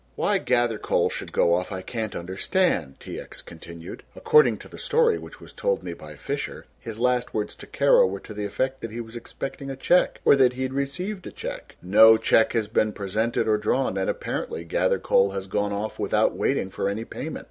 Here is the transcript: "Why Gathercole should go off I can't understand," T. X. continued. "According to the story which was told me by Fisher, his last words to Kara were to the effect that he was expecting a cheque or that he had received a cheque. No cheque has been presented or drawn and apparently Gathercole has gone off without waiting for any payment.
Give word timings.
"Why 0.15 0.39
Gathercole 0.39 1.11
should 1.11 1.31
go 1.31 1.53
off 1.53 1.71
I 1.71 1.83
can't 1.83 2.15
understand," 2.15 2.99
T. 2.99 3.19
X. 3.19 3.39
continued. 3.43 4.01
"According 4.15 4.57
to 4.57 4.67
the 4.67 4.79
story 4.79 5.19
which 5.19 5.39
was 5.39 5.53
told 5.53 5.83
me 5.83 5.93
by 5.93 6.15
Fisher, 6.15 6.65
his 6.79 6.99
last 6.99 7.35
words 7.35 7.53
to 7.57 7.67
Kara 7.67 8.07
were 8.07 8.19
to 8.21 8.33
the 8.33 8.43
effect 8.43 8.81
that 8.81 8.89
he 8.89 8.99
was 8.99 9.15
expecting 9.15 9.69
a 9.69 9.75
cheque 9.75 10.19
or 10.25 10.35
that 10.37 10.53
he 10.53 10.63
had 10.63 10.73
received 10.73 11.27
a 11.27 11.31
cheque. 11.31 11.75
No 11.83 12.17
cheque 12.17 12.53
has 12.53 12.67
been 12.67 12.93
presented 12.93 13.47
or 13.47 13.57
drawn 13.57 13.95
and 13.95 14.09
apparently 14.09 14.63
Gathercole 14.65 15.33
has 15.35 15.45
gone 15.45 15.71
off 15.71 15.99
without 15.99 16.35
waiting 16.35 16.71
for 16.71 16.89
any 16.89 17.05
payment. 17.05 17.39